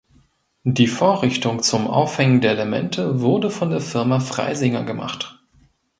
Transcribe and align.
Die 0.63 0.87
Vorrichtung 0.87 1.61
zum 1.61 1.85
Aufhängen 1.85 2.41
der 2.41 2.53
Elemente 2.53 3.21
wurde 3.21 3.51
von 3.51 3.69
der 3.69 3.81
Firma 3.81 4.19
Freisinger 4.19 4.83
gemacht. 4.83 5.39